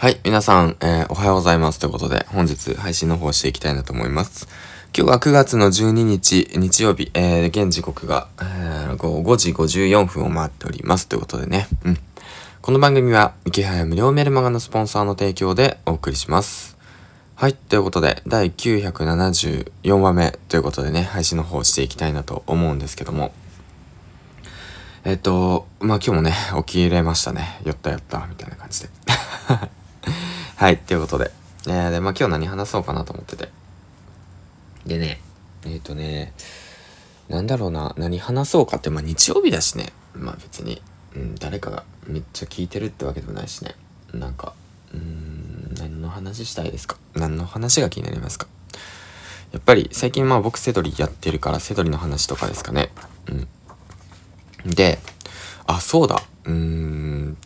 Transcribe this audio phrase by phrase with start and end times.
[0.00, 1.78] はい、皆さん、えーおはようございます。
[1.78, 4.48] ということで、本日配信の方していきたいなと思います。
[4.96, 11.06] 今日は9月の12日、日曜日、えー現時刻が、えー5時54分を回っております。
[11.06, 11.98] ということでね、うん。
[12.62, 16.78] この番組は、池早無料メルマガのスポンサーの提供でお送りします。
[17.34, 23.34] はい、ということで、第974話目ということでね、配信の方していきたいなと思うんですけども、
[25.04, 26.32] えっと、まあ、今日もね、
[26.64, 27.60] 起きれましたね。
[27.66, 28.88] 酔った酔った、みたいな感じで。
[30.60, 31.30] はい、ということで。
[31.68, 33.48] えー、で、まあ、今日何話そうかなと思ってて。
[34.84, 35.18] でね、
[35.64, 36.34] えっ、とね、
[37.30, 39.94] なんだろうな、何話そうかって、まあ、日曜日だしね。
[40.14, 40.82] まあ、別に、
[41.16, 43.74] うん、誰かがめっちゃ聞いてるってわけでもないしね。
[44.12, 44.52] なんか、
[44.92, 46.98] うん、何の話したいですか？
[47.14, 48.46] 何の話が気になりますか？
[49.52, 52.90] やっぱり、最近まあ僕セドリやってるから、セドリの話とかですかね。
[54.66, 54.74] うん。
[54.74, 54.98] で、
[55.66, 56.22] あ、そうだ。
[56.44, 56.99] うーん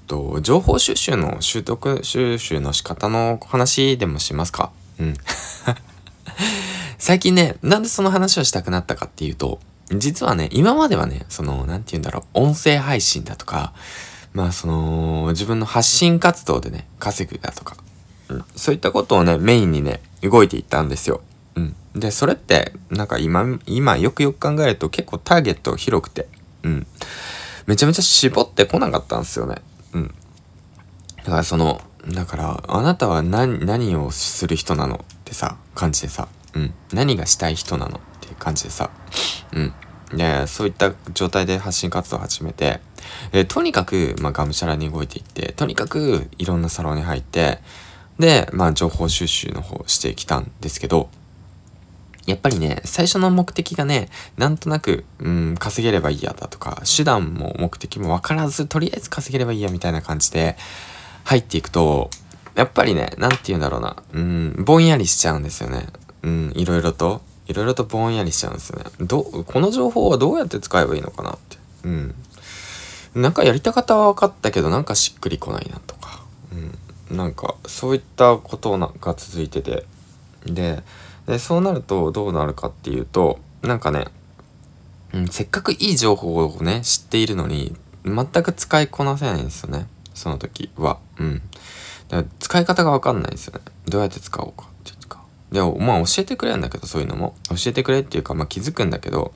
[0.07, 4.71] と、情報収集の習得収集の仕方の話でもしますか？
[4.99, 5.15] うん。
[6.99, 13.73] 最近ね、なんでその話をしたくなったかっていうと、実はね、今まではね、その、なんて言うんだろう、音声配信だとか、
[14.33, 17.77] まあその、自分の発信活動でね、稼ぐだとか、
[18.29, 21.21] うん、そういったことをね、メインにね、動いていったんですよ。
[21.57, 21.77] うん。
[21.95, 26.27] で、それって、なんか今、今よくよく考えると結構ターゲット広くて、
[26.63, 26.87] うん。
[27.67, 29.57] めちゃめちゃ絞ってこなかったんですよね。
[29.95, 30.15] うん。
[31.19, 31.81] だからその、
[32.13, 36.75] だから、あなたは何、何をする人なのってさ、感じでさ、うん。
[36.93, 38.91] 何がしたい人なのっていう感じでさ、
[39.53, 39.73] うん。
[40.17, 42.81] で、そういった状態で発信活動を始めて、
[43.33, 47.61] えとにかく、まあ、がむしゃらに動いていって、とにかくいろんなサロンに入って、
[48.19, 51.09] で、まあ、情報収集の方してきたんですけど、
[52.27, 60.57] やっぱりね、最初の目的がね、なんとなく、うん、稼げればいいやだとか、手段も目的も分からず、とりあえず稼げればいいやみたいな感じで
[61.25, 62.11] 入っていくと、
[62.55, 65.87] やっぱりね、なんて言うんだろうな、うん、ぼんやりしちゃうんですよね。
[66.23, 68.87] うん、いろいろと、いろいろとぼんやりしちゃうんですよね。
[69.01, 71.59] ど、この情報はどうやって使えばいいのかなって。
[71.85, 72.15] うん。
[73.15, 76.23] なんかやりた方は分かったけど、なんかしっくりこないなとか。
[77.11, 77.17] うん。
[77.17, 79.85] なんか、そういったことが続いてて。
[80.47, 80.83] で、
[81.27, 84.07] で、そうなるとどうなるかっていうと、なんかね、
[85.13, 87.75] うん、せっかくいい情報をね、知っているのに、
[88.05, 89.87] 全く使いこなせないんですよね。
[90.13, 90.99] その時は。
[91.19, 91.43] うん。
[92.09, 93.61] だから使い方がわかんないんですよね。
[93.87, 95.23] どうやって使おうかっていうか。
[95.51, 97.35] でも、まあ教えてくれるんだけど、そういうのも。
[97.49, 99.33] 教えてくれっていうか、まあ気づくんだけど、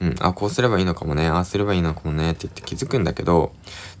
[0.00, 3.52] うん、あ、こうすればいいのかもね、ああすればいいのかもねって言って気づくんだけど、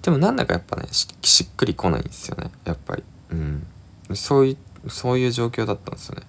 [0.02, 2.50] でもなんだかやっぱね、ししっくりこないんですよね。
[2.64, 3.04] やっぱり。
[3.30, 3.66] うん。
[4.14, 6.22] そういう、そういう状況だったんですよね。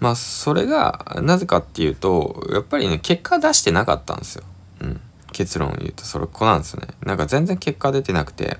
[0.00, 4.44] まあ、それが、なぜかっていうと、やっぱりね、結果出してなかったんですよ。
[4.80, 5.00] うん。
[5.32, 6.88] 結論を言うと、それここなんですよね。
[7.04, 8.58] なんか全然結果出てなくて、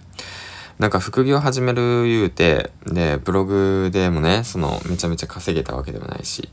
[0.79, 6.49] なんか副業始める言うて、で、ブログでもね、その、めちゃめちゃ稼げたわけでもないし。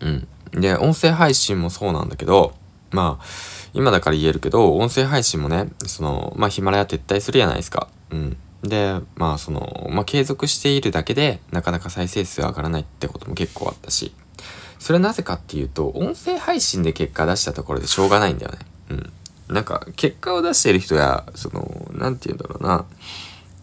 [0.00, 0.28] うん。
[0.52, 2.54] で、音声配信もそうなんだけど、
[2.90, 3.24] まあ、
[3.74, 7.88] 今だから言えるけど、音声配信もね、その、まあ、ヒマラヤ撤退するじゃないですか。
[8.10, 8.36] うん。
[8.62, 14.12] で、まあ、その、まあ、継続しているだけで、なかなか再生数上がらないってことも結構あったし、
[14.78, 18.58] それはなぜかっていうと、音声配信で結果出したところでしょうがないんだよね。
[18.90, 19.12] うん。
[19.54, 22.84] なんか、結果を出している人や、その、なんて言うんだろうな、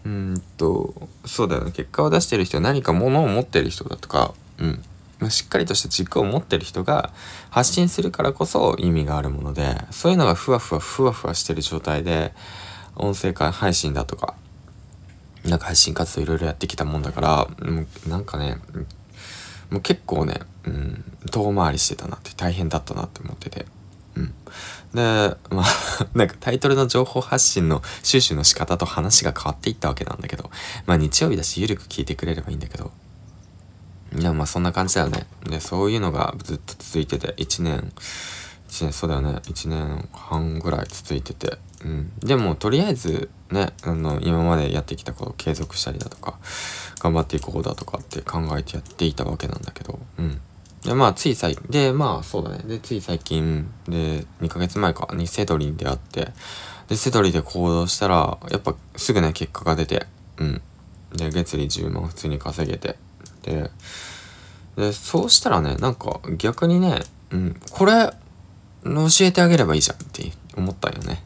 [0.06, 1.72] うんと、そうだよね。
[1.72, 4.84] 結果を出している人は何か物を持ってる人だとか、うん。
[5.24, 7.12] ましっかりとした軸を持ってる人が
[7.50, 12.34] 発信するからこそ意味があるもので、そういうのがふわふわふわふわしてる状態で、
[12.96, 14.36] 音声配信だとか、
[15.46, 18.58] なんか配信活動いろいろやってきたもんだから、もうなんかね、
[19.70, 23.66] もう結構ね、うん、遠回りしてたなって大変だったなって思ってて。
[24.16, 24.34] うん。
[24.94, 25.66] で、まあ、
[26.14, 30.52] なんかタイトルの情報発信の収集の仕方と話が変わっていったわけなんだけど、
[30.86, 32.92] まあ日曜日だしゆるく聞いてくれればいいんだけど、
[34.18, 35.26] いや、まあそんな感じだよね。
[35.50, 37.92] で、そういうのがずっと続いてて、1年、
[38.74, 42.12] 1年、そうだよね、1年半ぐらい続いてて、うん。
[42.20, 46.40] でも、とりあえず、ね、あの、今までやってきたことを継続したりだとか、
[47.00, 50.42] 頑張っていこうだとかって考えてやっていたわけなんだけど、うん。
[50.82, 52.64] で、まあ、つい最、で、まあ、そうだね。
[52.66, 56.32] で、つい最近、で、2ヶ月前かにセドリに出会って、
[56.88, 60.08] で、セドリで行動したら、やっぱすぐね、結果が出て、
[60.38, 60.62] うん。
[61.16, 62.98] で、月利10万普通に稼げて、
[63.44, 63.70] で、
[64.76, 68.12] で、そうしたらね、なんか逆にね、うん、これ、
[68.84, 71.24] 教えてあげればいいじゃんって思ったよね。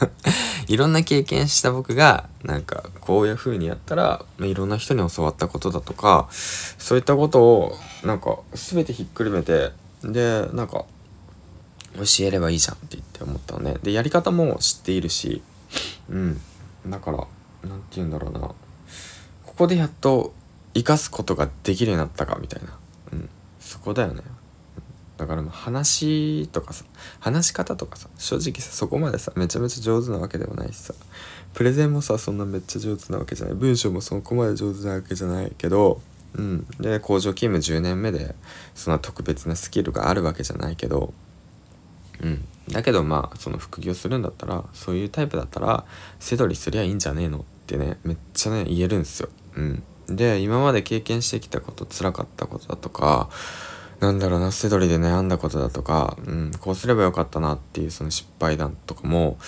[0.68, 9.72] いろんな経験した僕が、なんか、こういう風にやったら、いろんな人に教わったことだとか、そういったことを、なんか、すべてひっくるめて、
[10.02, 10.84] で、なんか、
[11.96, 13.76] 教えればいいじゃんって言って思ったのね。
[13.82, 15.42] で、やり方も知っているし、
[16.10, 16.40] うん。
[16.86, 17.18] だから、
[17.68, 18.40] なんて言うんだろうな。
[18.40, 18.54] こ
[19.56, 20.34] こでやっと
[20.74, 22.78] 生かすことができるようになったかみたいな、
[23.12, 24.20] うん、そこだよね
[25.16, 26.84] だから話とかさ
[27.20, 30.94] 話し方とかさ正直さそこまでさめちゃめちゃ上手なわけでもないしさ
[31.54, 33.54] プレゼンもさそんなめっちゃ上手なわけじゃない。
[33.54, 36.02] 文章もそこまで上手なわけじゃないけど
[36.34, 36.66] うん。
[36.78, 38.34] で工場勤務10年目で
[38.74, 41.14] そんな特別なスキルがあるわけじゃないけど
[42.22, 42.44] うん。
[42.68, 45.86] だけどまあその副業するんだったらそういうタイプだったら
[46.20, 49.30] 背取りすりゃいいんじゃねえのってねめっちゃね言えるんですよ。
[49.56, 49.82] うん。
[50.08, 53.28] で今まで経験してきたこと辛かったことだとか
[54.00, 59.38] なんだろうな、セドリで悩んだことだとか、うん、こうすればよかったなっていうその失敗談とかも、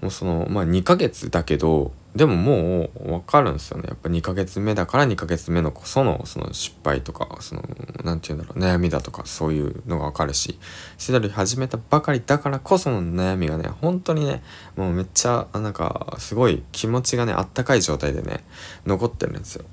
[0.00, 3.84] もうその、まあ2ヶ月だけど、でももうわかるんですよね。
[3.86, 7.62] やっぱ2ヶ月目だから2ヶ月目のこそのその失敗とか、その、
[8.02, 10.58] なんて言うんだろう、悩みだとかそういうのがわかるし、
[10.96, 14.42] セドリ始めたばかりだからこその悩みがね、本当にね、
[14.76, 18.44] もうめっちゃ、なんか、すごい気持ちがね、あったかい状態でね、
[18.86, 19.64] 残ってるんですよ。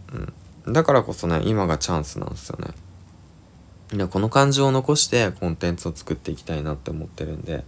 [0.65, 0.73] うん。
[0.73, 2.67] だからこそね、今がチャンスなんですよね。
[4.09, 7.63] この感情を残してコンテンツを作っていきたいなって思ってるんで、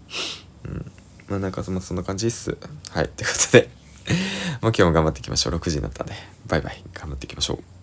[0.66, 0.92] うん。
[1.28, 2.58] まあなんかそそんな感じっす。
[2.92, 3.10] はい。
[3.10, 3.70] ということで
[4.62, 5.56] ま今日も頑張っていきましょう。
[5.56, 6.14] 6時になったんで。
[6.48, 6.84] バイバイ。
[6.94, 7.77] 頑張っていきましょう。